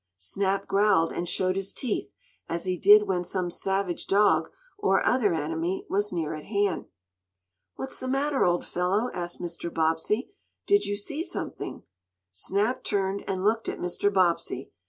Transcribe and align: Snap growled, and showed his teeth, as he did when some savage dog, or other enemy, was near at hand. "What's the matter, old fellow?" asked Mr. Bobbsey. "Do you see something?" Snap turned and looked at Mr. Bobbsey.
Snap 0.17 0.65
growled, 0.65 1.13
and 1.13 1.29
showed 1.29 1.55
his 1.55 1.71
teeth, 1.71 2.11
as 2.49 2.65
he 2.65 2.75
did 2.75 3.03
when 3.07 3.23
some 3.23 3.51
savage 3.51 4.07
dog, 4.07 4.49
or 4.75 5.05
other 5.05 5.31
enemy, 5.35 5.85
was 5.91 6.11
near 6.11 6.33
at 6.33 6.45
hand. 6.45 6.85
"What's 7.75 7.99
the 7.99 8.07
matter, 8.07 8.43
old 8.43 8.65
fellow?" 8.65 9.11
asked 9.13 9.39
Mr. 9.39 9.71
Bobbsey. 9.71 10.31
"Do 10.65 10.73
you 10.81 10.97
see 10.97 11.21
something?" 11.21 11.83
Snap 12.31 12.83
turned 12.83 13.23
and 13.27 13.43
looked 13.43 13.69
at 13.69 13.77
Mr. 13.77 14.11
Bobbsey. 14.11 14.71